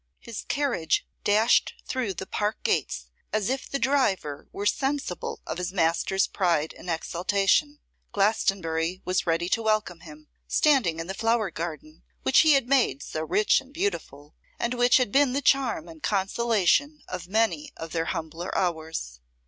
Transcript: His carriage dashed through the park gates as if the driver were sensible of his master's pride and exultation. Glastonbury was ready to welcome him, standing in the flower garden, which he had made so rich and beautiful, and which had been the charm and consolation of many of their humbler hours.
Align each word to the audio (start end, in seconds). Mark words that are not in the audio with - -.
His 0.19 0.41
carriage 0.47 1.05
dashed 1.23 1.75
through 1.85 2.15
the 2.15 2.25
park 2.25 2.63
gates 2.63 3.11
as 3.31 3.51
if 3.51 3.69
the 3.69 3.77
driver 3.77 4.47
were 4.51 4.65
sensible 4.65 5.41
of 5.45 5.59
his 5.59 5.71
master's 5.71 6.25
pride 6.25 6.73
and 6.75 6.89
exultation. 6.89 7.77
Glastonbury 8.11 9.03
was 9.05 9.27
ready 9.27 9.47
to 9.49 9.61
welcome 9.61 9.99
him, 9.99 10.27
standing 10.47 10.99
in 10.99 11.05
the 11.05 11.13
flower 11.13 11.51
garden, 11.51 12.01
which 12.23 12.39
he 12.39 12.53
had 12.53 12.67
made 12.67 13.03
so 13.03 13.21
rich 13.21 13.61
and 13.61 13.71
beautiful, 13.75 14.33
and 14.57 14.73
which 14.73 14.97
had 14.97 15.11
been 15.11 15.33
the 15.33 15.39
charm 15.43 15.87
and 15.87 16.01
consolation 16.01 17.03
of 17.07 17.27
many 17.27 17.71
of 17.77 17.91
their 17.91 18.05
humbler 18.05 18.57
hours. 18.57 19.19